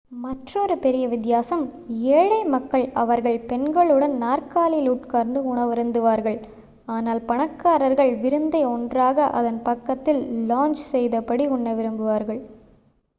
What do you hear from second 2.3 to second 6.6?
மக்கள் அவர்கள் பெண்களுடன் நாற்காலியில் உட்கார்ந்து உணவருந்துவார்கள்